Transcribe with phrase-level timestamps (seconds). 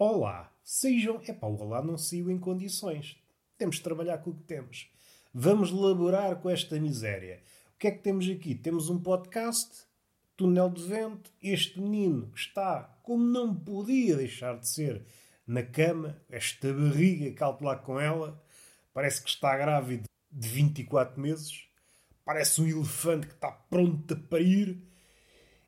[0.00, 1.20] Olá, sejam.
[1.26, 3.20] Epá, o olá não saiu em condições.
[3.58, 4.88] Temos de trabalhar com o que temos.
[5.34, 7.42] Vamos laborar com esta miséria.
[7.74, 8.54] O que é que temos aqui?
[8.54, 9.88] Temos um podcast,
[10.36, 11.32] Túnel de Vento.
[11.42, 15.04] Este menino está, como não podia deixar de ser,
[15.44, 18.40] na cama, esta barriga calcular com ela,
[18.94, 21.64] parece que está grávida de 24 meses,
[22.24, 24.80] parece um elefante que está pronto a parir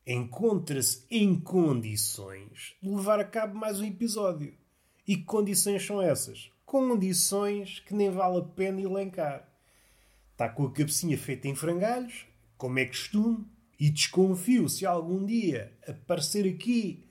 [0.07, 4.55] encontra-se em condições de levar a cabo mais um episódio.
[5.07, 6.51] E que condições são essas?
[6.65, 9.49] Condições que nem vale a pena elencar.
[10.33, 12.27] Está com a cabecinha feita em frangalhos,
[12.57, 13.47] como é costume,
[13.79, 17.05] e desconfio se algum dia aparecer aqui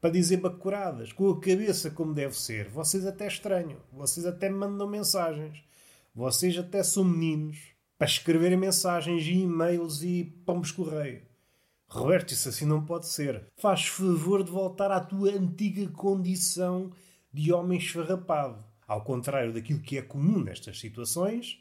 [0.00, 2.68] para dizer bacuradas, com a cabeça como deve ser.
[2.68, 5.62] Vocês até estranham, vocês até me mandam mensagens,
[6.14, 7.58] vocês até são meninos
[7.96, 11.31] para escreverem mensagens e e-mails e pombos correio.
[11.92, 13.44] Roberto, isso assim não pode ser.
[13.58, 16.90] Faz favor de voltar à tua antiga condição
[17.30, 18.64] de homem esfarrapado.
[18.88, 21.58] Ao contrário daquilo que é comum nestas situações,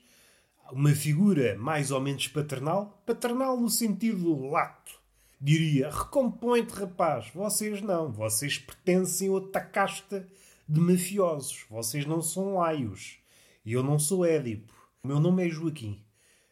[0.71, 4.93] uma figura mais ou menos paternal, paternal no sentido lato,
[5.39, 7.29] diria: recompõe-te, rapaz.
[7.35, 10.25] Vocês não, vocês pertencem a outra casta
[10.67, 11.65] de mafiosos.
[11.69, 13.17] Vocês não são laios.
[13.65, 14.73] E eu não sou Édipo.
[15.03, 16.01] O meu nome é Joaquim.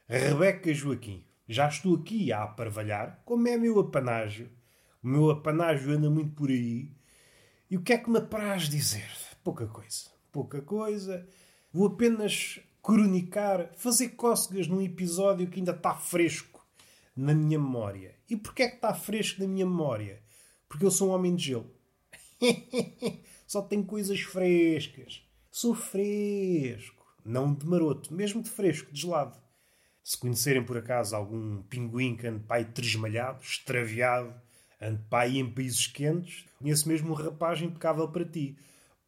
[0.05, 1.23] Rebeca Joaquim.
[1.51, 4.51] Já estou aqui a aparvalhar, como é meu apanágio.
[5.01, 6.91] O meu apanágio anda muito por aí.
[7.71, 9.09] E o que é que me apraz dizer?
[9.43, 10.11] Pouca coisa.
[10.31, 11.27] Pouca coisa.
[11.73, 16.63] Vou apenas cronicar, fazer cócegas num episódio que ainda está fresco
[17.15, 18.15] na minha memória.
[18.29, 20.21] E porquê é que está fresco na minha memória?
[20.67, 21.73] Porque eu sou um homem de gelo.
[23.47, 25.23] Só tenho coisas frescas.
[25.49, 27.03] Sou fresco.
[27.25, 29.48] Não de maroto, mesmo de fresco, de gelado.
[30.09, 34.33] Se conhecerem por acaso algum pinguim que ande pai tresmalhado, extraviado,
[34.81, 38.57] ande pai em países quentes, conheço mesmo um rapaz impecável para ti.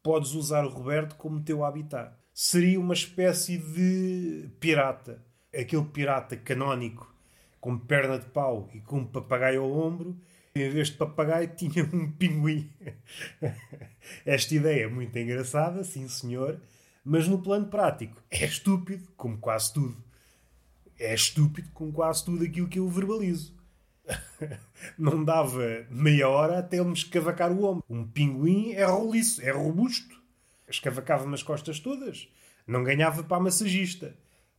[0.00, 2.14] Podes usar o Roberto como teu habitat.
[2.32, 5.20] Seria uma espécie de pirata.
[5.52, 7.12] Aquele pirata canónico
[7.60, 10.16] com perna de pau e com um papagaio ao ombro.
[10.54, 12.70] Em vez de papagaio, tinha um pinguim.
[14.24, 16.60] Esta ideia é muito engraçada, sim senhor,
[17.04, 20.11] mas no plano prático é estúpido, como quase tudo
[21.02, 23.54] é estúpido com quase tudo aquilo que eu verbalizo.
[24.98, 27.84] Não dava meia hora até ele me escavacar o ombro.
[27.88, 30.20] Um pinguim é roliço, é robusto.
[30.68, 32.28] Escavacava-me as costas todas.
[32.66, 34.16] Não ganhava para a massagista.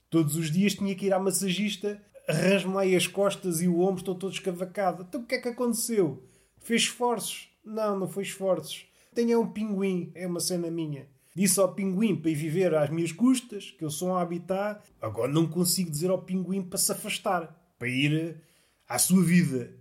[0.09, 4.15] Todos os dias tinha que ir à massagista, rasmei as costas e o ombro, estou
[4.15, 5.05] todo escavacado.
[5.07, 6.23] Então o que é que aconteceu?
[6.59, 7.49] Fez esforços?
[7.65, 8.85] Não, não foi esforços.
[9.15, 11.07] Tenha um pinguim, é uma cena minha.
[11.35, 14.83] Disse ao pinguim para ir viver às minhas custas, que eu sou um habitat.
[15.01, 18.35] Agora não consigo dizer ao pinguim para se afastar, para ir eh,
[18.88, 19.73] à sua vida.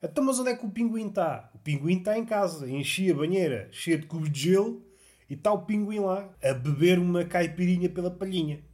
[0.00, 1.50] Então, mas onde é que o pinguim está?
[1.54, 2.70] O pinguim está em casa.
[2.70, 4.84] Enchi a banheira cheia de cubos de gelo
[5.28, 8.64] e está o pinguim lá a beber uma caipirinha pela palhinha.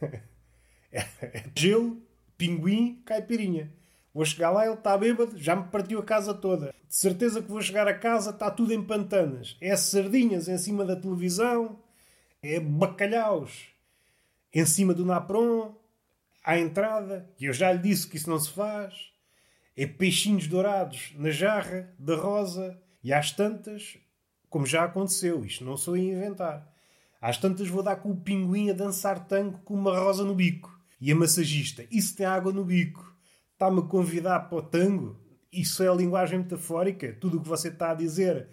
[1.54, 2.00] gelo,
[2.36, 3.72] pinguim, caipirinha.
[4.14, 6.74] Vou chegar lá, ele está bêbado, já me partiu a casa toda.
[6.86, 9.56] De certeza que vou chegar a casa, está tudo em pantanas.
[9.58, 11.78] É sardinhas em cima da televisão,
[12.42, 13.68] é bacalhaus
[14.52, 15.74] em cima do napron,
[16.44, 19.10] à entrada, que eu já lhe disse que isso não se faz.
[19.74, 23.96] É peixinhos dourados na jarra da rosa e às tantas,
[24.50, 26.70] como já aconteceu, isto não sou a inventar.
[27.18, 30.78] Às tantas vou dar com o pinguim a dançar tango com uma rosa no bico.
[31.00, 33.12] E a massagista, isso tem água no bico
[33.62, 35.16] está-me a convidar para o tango,
[35.52, 38.48] isso é a linguagem metafórica, tudo o que você está a dizer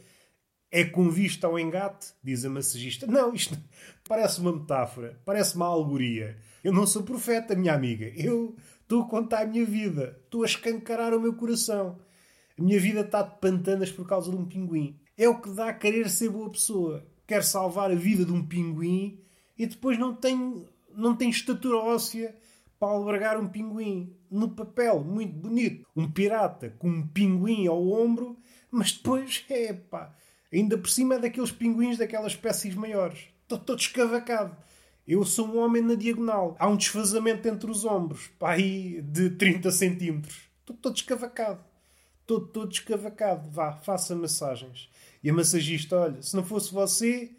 [0.71, 3.07] é com vista ao engate, diz a massagista.
[3.07, 3.57] Não, isto
[4.07, 6.37] parece uma metáfora, parece uma alegoria.
[6.63, 8.05] Eu não sou profeta, minha amiga.
[8.15, 11.97] Eu estou a contar a minha vida, estou a escancarar o meu coração.
[12.55, 14.99] A minha vida está de pantanas por causa de um pinguim.
[15.17, 17.03] É o que dá a querer ser boa pessoa.
[17.25, 19.19] Quer salvar a vida de um pinguim
[19.57, 22.35] e depois não tem, não tem estatura óssea
[22.79, 24.15] para albergar um pinguim.
[24.29, 25.87] No papel, muito bonito.
[25.95, 28.37] Um pirata com um pinguim ao ombro,
[28.69, 30.15] mas depois, é pá,
[30.53, 33.27] ainda por cima é daqueles pinguins daquelas espécies maiores.
[33.43, 34.55] Estou todo escavacado.
[35.07, 36.55] Eu sou um homem na diagonal.
[36.59, 40.49] Há um desfazamento entre os ombros, pá, aí de 30 centímetros.
[40.59, 41.63] Estou todo escavacado.
[42.21, 43.49] Estou todo escavacado.
[43.49, 44.87] Vá, faça massagens.
[45.23, 47.31] E a massagista, olha, se não fosse você,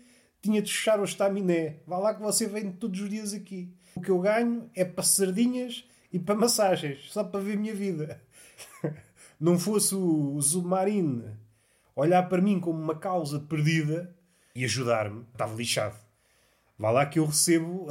[0.42, 1.76] tinha de fechar o estaminé.
[1.86, 3.72] Vá lá que você vem todos os dias aqui.
[3.94, 7.74] O que eu ganho é para sardinhas e para massagens, só para ver a minha
[7.74, 8.22] vida.
[9.38, 11.24] Não fosse o Submarine
[11.94, 14.14] olhar para mim como uma causa perdida
[14.54, 15.96] e ajudar-me, estava lixado.
[16.78, 17.86] Vá lá que eu recebo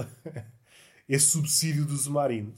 [1.07, 2.54] esse subsídio do Submarine.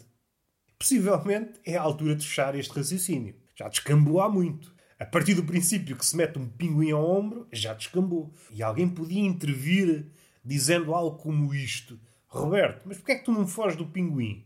[0.77, 3.35] Possivelmente é a altura de fechar este raciocínio.
[3.55, 4.73] Já descambou há muito.
[4.97, 8.33] A partir do princípio que se mete um pinguim ao ombro, já descambou.
[8.51, 10.05] E alguém podia intervir
[10.43, 14.45] dizendo algo como isto: Roberto, mas porquê é que tu não foges do pinguim?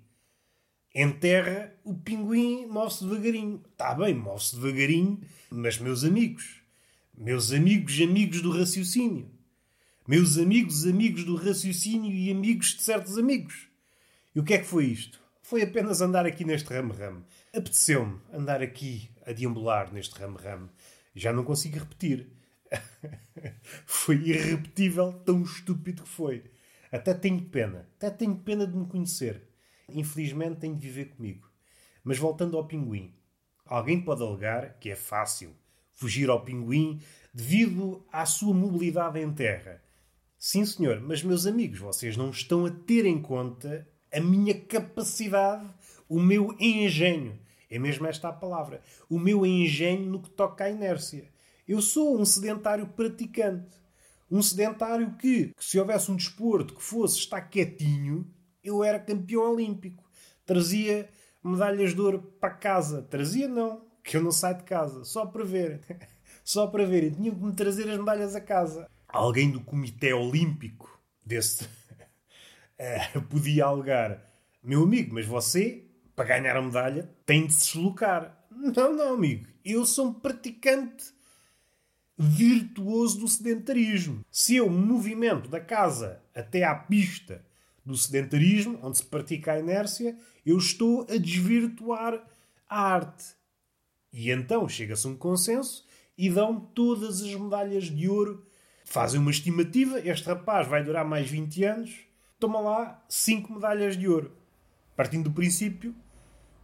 [0.97, 3.62] Em terra, o pinguim move-se devagarinho.
[3.69, 5.19] Está bem, move-se devagarinho,
[5.50, 6.62] mas, meus amigos,
[7.18, 9.30] meus amigos, amigos do raciocínio,
[10.07, 13.68] meus amigos, amigos do raciocínio e amigos de certos amigos.
[14.33, 15.19] E o que é que foi isto?
[15.42, 17.25] Foi apenas andar aqui neste ramo-ramo.
[17.53, 20.69] Apeteceu-me andar aqui a deambular neste ramo-ramo.
[21.13, 22.30] Já não consigo repetir.
[23.86, 26.45] foi irrepetível, tão estúpido que foi.
[26.89, 27.86] Até tenho pena.
[27.98, 29.55] Até tenho pena de me conhecer.
[29.90, 31.50] Infelizmente tem de viver comigo.
[32.04, 33.14] Mas voltando ao pinguim.
[33.66, 35.56] Alguém pode alegar que é fácil
[35.92, 37.02] fugir ao pinguim
[37.34, 39.82] devido à sua mobilidade em terra.
[40.38, 45.68] Sim, senhor, mas meus amigos, vocês não estão a ter em conta a minha capacidade,
[46.08, 47.40] o meu engenho.
[47.70, 48.82] É mesmo esta a palavra.
[49.10, 51.28] O meu engenho no que toca à inércia.
[51.68, 53.76] Eu sou um sedentário praticante.
[54.30, 58.32] Um sedentário que, que se houvesse um desporto que fosse estar quietinho,
[58.65, 60.03] eu era campeão olímpico.
[60.45, 61.07] Trazia
[61.44, 63.03] medalhas de ouro para casa.
[63.03, 65.03] Trazia não, que eu não saio de casa.
[65.03, 65.81] Só para ver.
[66.44, 67.03] Só para ver.
[67.03, 68.89] E tinha que me trazer as medalhas a casa.
[69.07, 74.21] Alguém do Comitê Olímpico desse uh, podia alegar:
[74.62, 75.85] Meu amigo, mas você,
[76.15, 78.45] para ganhar a medalha, tem de se deslocar.
[78.51, 79.47] Não, não, amigo.
[79.63, 81.13] Eu sou um praticante
[82.17, 84.23] virtuoso do sedentarismo.
[84.31, 87.45] Se eu me movimento da casa até à pista
[87.86, 92.22] do sedentarismo, onde se pratica a inércia, eu estou a desvirtuar
[92.68, 93.36] a arte.
[94.12, 95.86] E então chega-se a um consenso
[96.18, 98.46] e dão todas as medalhas de ouro.
[98.86, 101.96] Fazem uma estimativa, este rapaz vai durar mais 20 anos,
[102.40, 104.32] toma lá 5 medalhas de ouro.
[104.96, 105.94] Partindo do princípio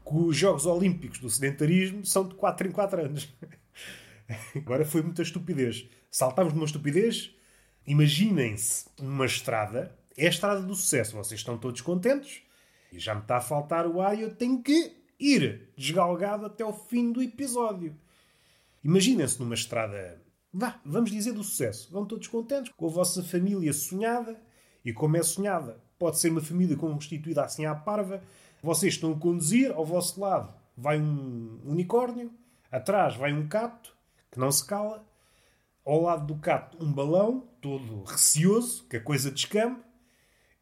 [0.05, 3.33] que os Jogos Olímpicos do sedentarismo são de 4 em 4 anos.
[4.55, 5.85] Agora foi muita estupidez.
[6.09, 7.35] Saltámos de uma estupidez.
[7.85, 9.97] Imaginem-se numa estrada.
[10.17, 11.15] É a estrada do sucesso.
[11.15, 12.41] Vocês estão todos contentes.
[12.91, 16.65] E já me está a faltar o ar e eu tenho que ir desgalgado até
[16.65, 17.95] o fim do episódio.
[18.83, 20.21] Imaginem-se numa estrada,
[20.51, 21.89] vá, vamos dizer do sucesso.
[21.91, 24.39] Vão todos contentes com a vossa família sonhada.
[24.83, 28.21] E como é sonhada, pode ser uma família constituída assim à parva.
[28.61, 32.31] Vocês estão a conduzir, ao vosso lado vai um unicórnio,
[32.71, 33.95] atrás vai um cato,
[34.31, 35.05] que não se cala.
[35.85, 39.81] Ao lado do cato, um balão, todo receoso, que a coisa descambe.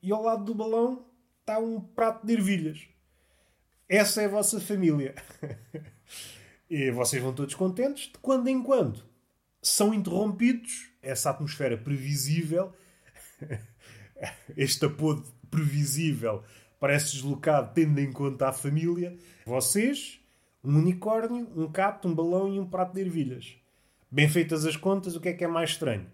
[0.02, 1.06] E ao lado do balão
[1.40, 2.88] está um prato de ervilhas.
[3.88, 5.16] Essa é a vossa família.
[6.70, 8.12] e vocês vão todos contentes.
[8.12, 9.04] De quando em quando
[9.62, 12.74] são interrompidos, essa atmosfera previsível,
[14.56, 16.44] este apodo previsível
[16.80, 19.18] parece deslocado tendo em conta a família.
[19.46, 20.22] Vocês,
[20.64, 23.56] um unicórnio, um cato, um balão e um prato de ervilhas.
[24.10, 26.10] Bem feitas as contas, o que é que é mais estranho?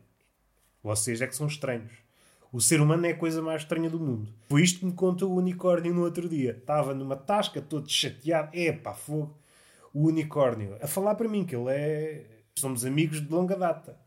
[0.81, 2.04] Vocês é que são estranhos.
[2.55, 4.31] O ser humano é a coisa mais estranha do mundo.
[4.47, 6.51] Foi isto que me contou o unicórnio no outro dia.
[6.51, 8.49] Estava numa tasca, todo chateado.
[8.53, 9.37] Epá, fogo.
[9.93, 10.77] O unicórnio.
[10.81, 12.25] A falar para mim que ele é...
[12.57, 13.99] Somos amigos de longa data.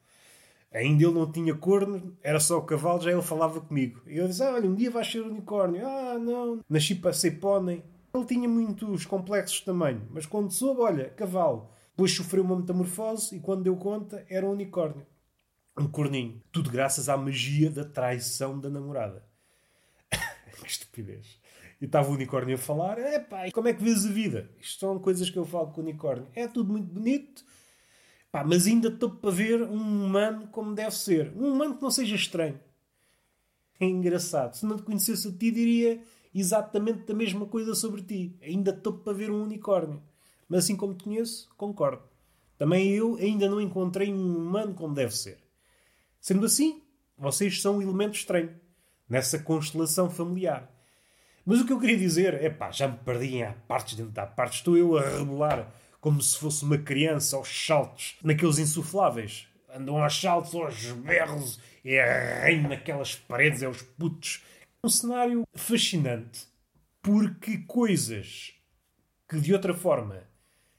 [0.72, 4.00] Ainda ele não tinha corno, era só o cavalo, já ele falava comigo.
[4.06, 5.86] E eu disse, ah, olha, um dia vais ser unicórnio.
[5.86, 6.60] Ah, não.
[6.70, 7.84] Nasci para ser pônei.
[8.14, 10.08] Ele tinha muitos complexos de tamanho.
[10.10, 11.68] Mas quando soube, olha, cavalo.
[11.90, 15.04] Depois sofreu uma metamorfose e quando deu conta, era um unicórnio
[15.80, 16.42] um corninho.
[16.52, 19.24] Tudo graças à magia da traição da namorada.
[20.62, 21.38] que estupidez.
[21.80, 24.50] E estava o unicórnio a falar: é pá, como é que vês a vida?
[24.60, 26.28] Isto são coisas que eu falo com o unicórnio.
[26.34, 27.44] É tudo muito bonito,
[28.32, 31.32] pá, mas ainda estou para ver um humano como deve ser.
[31.36, 32.58] Um humano que não seja estranho.
[33.80, 34.54] É engraçado.
[34.54, 36.02] Se não te conhecesse a ti, diria
[36.34, 38.36] exatamente a mesma coisa sobre ti.
[38.42, 40.02] Ainda estou para ver um unicórnio.
[40.48, 42.02] Mas assim como te conheço, concordo.
[42.56, 45.38] Também eu ainda não encontrei um humano como deve ser.
[46.20, 46.82] Sendo assim,
[47.16, 48.54] vocês são um elemento estranho
[49.08, 50.70] nessa constelação familiar.
[51.44, 54.26] Mas o que eu queria dizer é pá, já me perdi em partes dentro da
[54.26, 54.56] parte.
[54.56, 59.46] Estou eu a rebolar como se fosse uma criança aos saltos, naqueles insufláveis.
[59.74, 64.44] Andam aos saltos, aos berros, e arranham naquelas paredes, é os putos.
[64.84, 66.46] Um cenário fascinante,
[67.02, 68.52] porque coisas
[69.28, 70.22] que de outra forma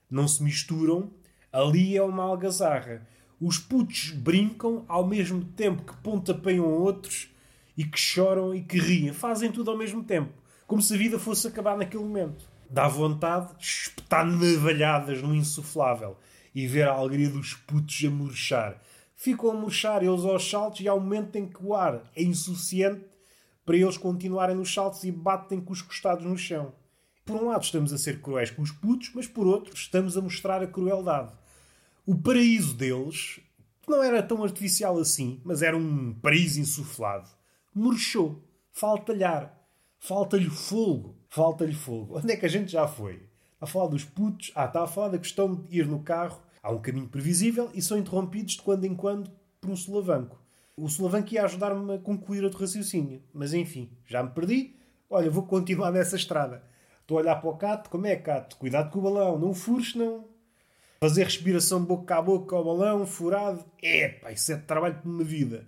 [0.09, 1.13] não se misturam,
[1.51, 3.07] ali é uma algazarra.
[3.41, 7.29] Os putos brincam ao mesmo tempo que pontapeiam outros
[7.77, 9.13] e que choram e que riem.
[9.13, 10.33] Fazem tudo ao mesmo tempo.
[10.67, 12.45] Como se a vida fosse acabar naquele momento.
[12.69, 16.17] Dá vontade de espetar navalhadas no insuflável
[16.53, 18.81] e ver a alegria dos putos a murchar.
[19.15, 22.21] Ficam a murchar eles aos saltos e há um momento em que o ar é
[22.21, 23.05] insuficiente
[23.65, 26.73] para eles continuarem nos saltos e batem com os costados no chão.
[27.25, 30.21] Por um lado estamos a ser cruéis com os putos, mas por outro estamos a
[30.21, 31.31] mostrar a crueldade.
[32.09, 33.39] O paraíso deles,
[33.83, 37.29] que não era tão artificial assim, mas era um paraíso insuflado,
[37.71, 38.43] murchou.
[38.71, 39.55] Falta-lhe ar.
[39.99, 41.15] Falta-lhe fogo.
[41.29, 42.17] Falta-lhe fogo.
[42.17, 43.21] Onde é que a gente já foi?
[43.61, 44.51] A falar dos putos.
[44.55, 46.41] Ah, está a falar da questão de ir no carro.
[46.63, 49.29] Há um caminho previsível e são interrompidos de quando em quando
[49.61, 50.41] por um solavanco.
[50.75, 53.21] O solavanco ia ajudar-me a concluir outro raciocínio.
[53.31, 54.75] Mas enfim, já me perdi.
[55.07, 56.63] Olha, vou continuar nessa estrada.
[57.01, 57.87] Estou a olhar para o cato.
[57.91, 58.57] Como é, cato?
[58.57, 59.37] Cuidado com o balão.
[59.37, 60.38] Não fures, não.
[61.01, 63.63] Fazer respiração boca a boca ao balão, furado.
[63.81, 65.65] Epá, isso é trabalho de uma vida.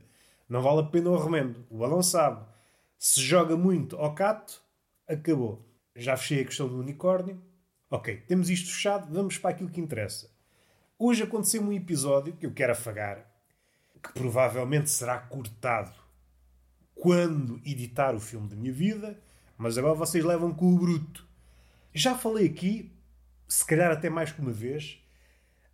[0.49, 1.65] Não vale a pena o remendo.
[1.69, 2.45] O balão sabe.
[2.99, 4.61] Se joga muito ao cato,
[5.07, 5.65] acabou.
[5.95, 7.41] Já fechei a questão do unicórnio.
[7.89, 10.29] Ok, temos isto fechado, vamos para aquilo que interessa.
[10.99, 13.25] Hoje aconteceu um episódio que eu quero afagar,
[14.03, 15.93] que provavelmente será cortado
[16.93, 19.19] quando editar o filme da minha vida,
[19.57, 21.27] mas agora vocês levam com o bruto.
[21.93, 22.91] Já falei aqui,
[23.47, 25.03] se calhar até mais que uma vez,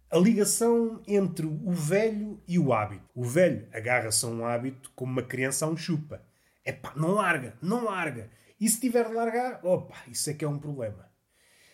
[0.10, 3.04] a ligação entre o velho e o hábito.
[3.14, 6.24] O velho agarra-se a um hábito como uma criança a um chupa.
[6.64, 8.30] É pá, não larga, não larga.
[8.60, 11.10] E se tiver de largar, opa, isso é que é um problema.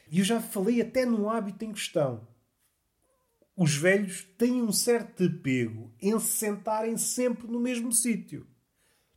[0.10, 2.28] E eu já falei até no hábito em questão.
[3.56, 8.48] Os velhos têm um certo apego em se sentarem sempre no mesmo sítio.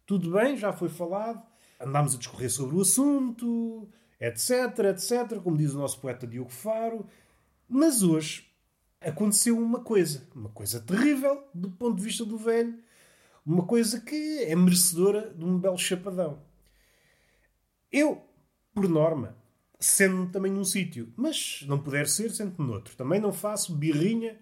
[0.04, 1.42] Tudo bem, já foi falado,
[1.80, 3.88] andámos a discorrer sobre o assunto,
[4.20, 7.06] etc, etc, como diz o nosso poeta Diogo Faro.
[7.68, 8.46] Mas hoje
[9.08, 12.78] aconteceu uma coisa, uma coisa terrível do ponto de vista do velho,
[13.44, 16.42] uma coisa que é merecedora de um belo chapadão.
[17.92, 18.22] Eu,
[18.74, 19.36] por norma,
[19.78, 22.96] sendo também num sítio, mas não puder ser, sento-me noutro.
[22.96, 24.36] Também não faço birrinha.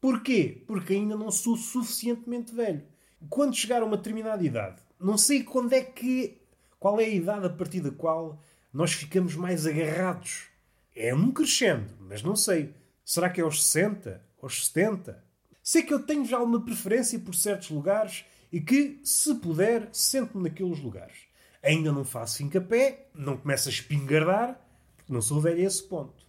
[0.00, 0.62] Porquê?
[0.66, 2.82] Porque ainda não sou suficientemente velho.
[3.30, 6.38] Quando chegar a uma determinada idade, não sei quando é que.
[6.78, 8.38] qual é a idade a partir da qual
[8.72, 10.48] nós ficamos mais agarrados.
[10.94, 12.74] É um crescendo, mas não sei.
[13.08, 14.20] Será que é aos 60?
[14.42, 15.24] Aos 70?
[15.62, 20.42] Sei que eu tenho já uma preferência por certos lugares e que, se puder, sento-me
[20.42, 21.16] naqueles lugares.
[21.62, 24.60] Ainda não faço fincapé, não começo a espingardar,
[24.96, 26.26] porque não sou velho a esse ponto.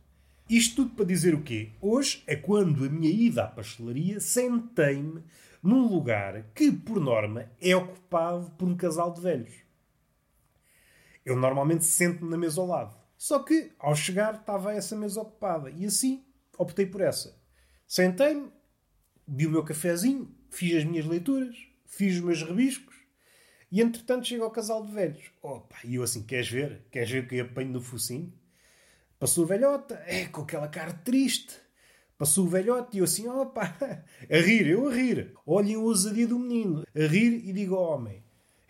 [0.48, 1.72] Isto tudo para dizer o quê?
[1.82, 5.24] Hoje é quando a minha ida à pastelaria sentei-me
[5.64, 9.56] num lugar que, por norma, é ocupado por um casal de velhos.
[11.26, 12.96] Eu normalmente sento-me na mesa ao lado.
[13.18, 15.72] Só que, ao chegar, estava essa mesa ocupada.
[15.72, 16.24] E assim,
[16.58, 17.36] optei por essa.
[17.88, 18.52] Sentei-me,
[19.28, 22.96] vi o meu cafezinho, fiz as minhas leituras, fiz os meus rebiscos
[23.72, 25.32] e entretanto chega ao casal de velhos.
[25.42, 26.86] Opa, e eu assim, queres ver?
[26.92, 28.34] Queres ver que eu apanho no focinho?
[29.20, 31.56] Passou o velhota, é, com aquela cara triste.
[32.18, 33.76] Passou o velhote e eu assim, opa,
[34.30, 35.34] a rir, eu a rir.
[35.46, 38.24] Olhem a ousadia do menino, a rir e digo ao homem,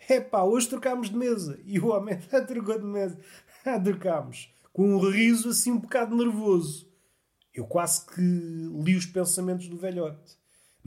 [0.08, 1.60] é pá, hoje trocámos de mesa.
[1.64, 3.18] E o homem trocou de mesa.
[3.84, 4.50] Trocámos.
[4.72, 6.87] Com um riso assim um bocado nervoso.
[7.58, 10.38] Eu quase que li os pensamentos do velhote.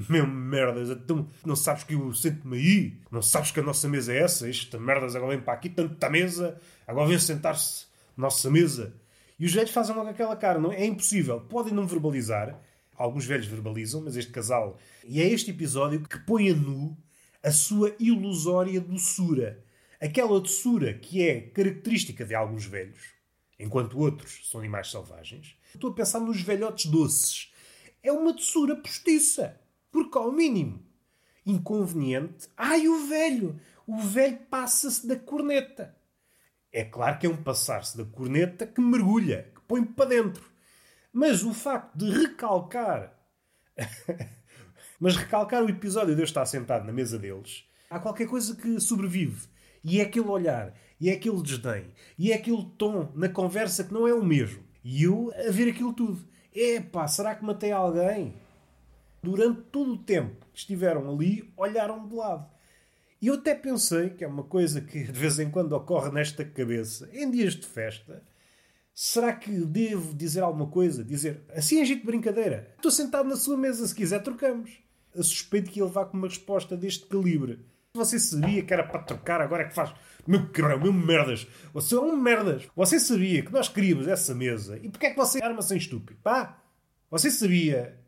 [0.09, 2.97] Meu merdas, então não sabes que eu sento-me aí?
[3.11, 4.49] Não sabes que a nossa mesa é essa?
[4.49, 8.93] Esta merdas agora vem para aqui, tanta mesa, agora vem sentar-se nossa mesa.
[9.37, 10.83] E os velhos fazem logo aquela cara, não é?
[10.83, 11.41] É impossível.
[11.41, 12.57] Podem não verbalizar,
[12.95, 14.79] alguns velhos verbalizam, mas este casal.
[15.05, 16.97] E é este episódio que põe a nu
[17.43, 19.61] a sua ilusória doçura.
[19.99, 23.09] Aquela doçura que é característica de alguns velhos,
[23.59, 25.59] enquanto outros são animais selvagens.
[25.73, 27.53] Estou a pensar nos velhotes doces.
[28.03, 29.59] É uma doçura postiça.
[29.91, 30.81] Porque, ao mínimo,
[31.45, 33.59] inconveniente, ai o velho!
[33.85, 35.95] O velho passa-se da corneta.
[36.71, 40.49] É claro que é um passar-se da corneta que mergulha, que põe para dentro.
[41.11, 43.13] Mas o facto de recalcar.
[44.97, 48.79] Mas recalcar o episódio de eu estar sentado na mesa deles, há qualquer coisa que
[48.79, 49.49] sobrevive.
[49.83, 53.93] E é aquele olhar, e é aquele desdém, e é aquele tom na conversa que
[53.93, 54.63] não é o mesmo.
[54.83, 56.27] E eu a ver aquilo tudo.
[56.53, 58.33] Epá, será que matei alguém?
[59.21, 62.49] durante todo o tempo que estiveram ali, olharam de lado.
[63.21, 66.43] E eu até pensei, que é uma coisa que de vez em quando ocorre nesta
[66.43, 68.23] cabeça, em dias de festa,
[68.93, 71.03] será que devo dizer alguma coisa?
[71.03, 74.71] Dizer, assim em jeito de brincadeira, estou sentado na sua mesa, se quiser trocamos.
[75.13, 77.59] Eu suspeito que ele vá com uma resposta deste calibre.
[77.93, 79.93] Você sabia que era para trocar, agora é que faz.
[80.25, 81.47] Meu cabrão, meu merdas.
[81.73, 82.67] Você é um merdas.
[82.75, 84.77] Você sabia que nós queríamos essa mesa.
[84.81, 86.19] E porquê é que você arma-se em estúpido?
[86.23, 86.61] Pá?
[87.09, 88.01] Você sabia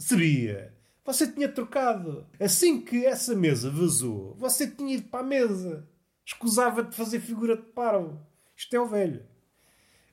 [0.00, 0.72] Sabia.
[1.04, 2.24] Você tinha trocado.
[2.38, 5.88] Assim que essa mesa vazou, você tinha ido para a mesa.
[6.24, 8.24] Escusava de fazer figura de parvo.
[8.56, 9.26] Isto é o velho.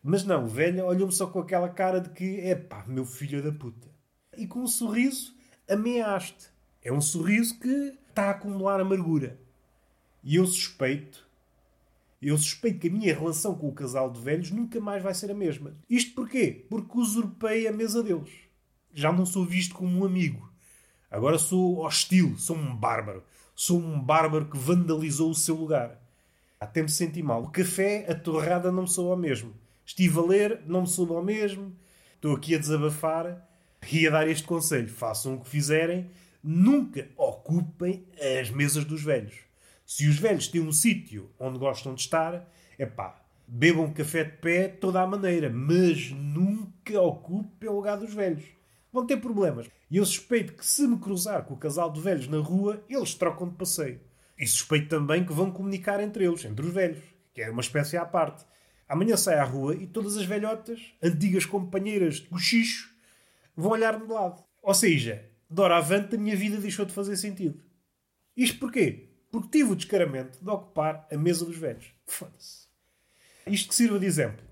[0.01, 3.43] Mas não, o velho olhou-me só com aquela cara de que, é pá, meu filho
[3.43, 3.87] da puta.
[4.35, 5.35] E com um sorriso
[5.69, 6.49] ameaste.
[6.81, 9.37] É um sorriso que está a acumular amargura.
[10.23, 11.27] E eu suspeito,
[12.21, 15.29] eu suspeito que a minha relação com o casal de velhos nunca mais vai ser
[15.29, 15.75] a mesma.
[15.89, 16.65] Isto porquê?
[16.69, 18.31] Porque usurpei a mesa deles.
[18.93, 20.49] já não sou visto como um amigo.
[21.11, 23.21] Agora sou hostil, sou um bárbaro.
[23.53, 26.01] Sou um bárbaro que vandalizou o seu lugar.
[26.59, 27.43] Até me senti mal.
[27.43, 29.53] O café, a torrada não me soube ao mesmo.
[29.85, 31.75] Estive a ler, não me soube ao mesmo.
[32.15, 33.45] Estou aqui a desabafar
[33.91, 34.89] e a dar este conselho.
[34.89, 36.09] Façam o que fizerem,
[36.45, 38.05] nunca ocupem
[38.39, 39.35] as mesas dos velhos.
[39.83, 42.47] Se os velhos têm um sítio onde gostam de estar,
[42.77, 48.13] é pá, bebam café de pé toda a maneira, mas nunca ocupem o lugar dos
[48.13, 48.45] velhos.
[48.93, 49.67] Vão ter problemas.
[49.89, 53.15] E eu suspeito que se me cruzar com o casal de velhos na rua, eles
[53.15, 53.99] trocam de passeio.
[54.37, 57.97] E suspeito também que vão comunicar entre eles, entre os velhos, que é uma espécie
[57.97, 58.45] à parte.
[58.87, 62.93] Amanhã sai à rua e todas as velhotas, antigas companheiras de cochicho,
[63.55, 64.43] vão olhar-me de lado.
[64.61, 67.61] Ou seja, doravante a minha vida deixou de fazer sentido.
[68.35, 69.09] Isto porquê?
[69.31, 71.93] Porque tive o descaramento de ocupar a mesa dos velhos.
[72.05, 72.67] Foda-se.
[73.47, 74.43] Isto que sirva de exemplo.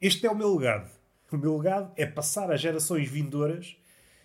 [0.00, 0.90] Este é o meu legado.
[1.30, 3.76] O meu legado é passar às gerações vindouras.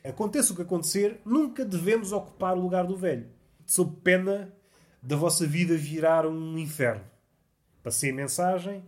[0.04, 3.28] Aconteça o que acontecer, nunca devemos ocupar o lugar do velho.
[3.66, 4.54] Sob pena
[5.02, 7.04] da vossa vida virar um inferno.
[7.84, 8.84] Passei a mensagem.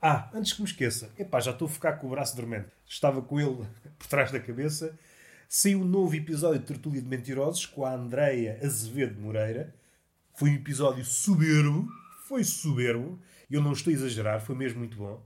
[0.00, 2.68] Ah, antes que me esqueça, epá, já estou a ficar com o braço dormente.
[2.86, 3.66] Estava com ele
[3.98, 4.98] por trás da cabeça.
[5.54, 9.76] Saiu um novo episódio de Tertúlia de Mentirosos com a Andreia Azevedo Moreira.
[10.34, 11.86] Foi um episódio soberbo.
[12.24, 13.20] Foi soberbo.
[13.50, 15.22] Eu não estou a exagerar, foi mesmo muito bom.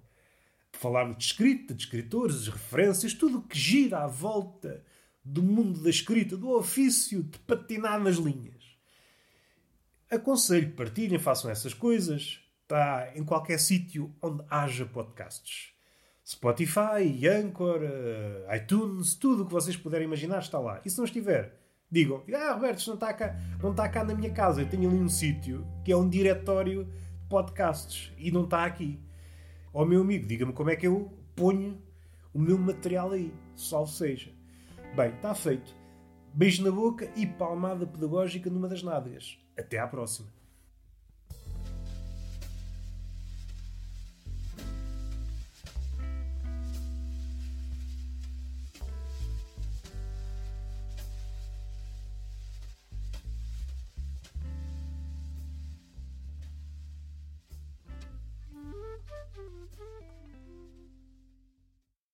[0.73, 4.85] Falarmos de escrita, de escritores, de referências, tudo o que gira à volta
[5.25, 8.65] do mundo da escrita, do ofício de patinar nas linhas.
[10.11, 12.41] Aconselho, partilhem, façam essas coisas.
[12.63, 15.76] Está em qualquer sítio onde haja podcasts.
[16.29, 20.81] Spotify, Anchor, uh, iTunes, tudo o que vocês puderem imaginar está lá.
[20.85, 21.57] E se não estiver,
[21.89, 24.61] digam: Ah, Roberto, isto não está cá, não está cá na minha casa.
[24.61, 28.99] Eu tenho ali um sítio que é um diretório de podcasts e não está aqui.
[29.73, 31.81] Ó meu amigo, diga-me como é que eu ponho
[32.35, 33.33] o meu material aí.
[33.55, 34.33] Salve seja.
[34.97, 35.77] Bem, está feito.
[36.35, 39.39] Beijo na boca e palmada pedagógica numa das nádegas.
[39.57, 40.36] Até à próxima.